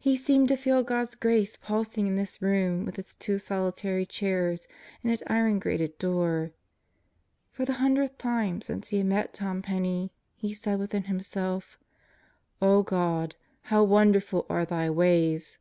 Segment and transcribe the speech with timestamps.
[0.00, 4.66] He seemed to feel God's grace pulsing in this room with its two solitary chairs
[5.04, 6.50] and its iron grated door.
[7.52, 11.78] For the hundredth time since he had met Tom Penney he said within himself:
[12.58, 13.36] "0 God,
[13.70, 15.60] how wonderful are Thy ways!"